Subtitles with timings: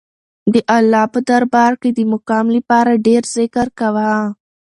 [0.53, 4.13] د الله په دربار کې د مقام لپاره ډېر ذکر کوه.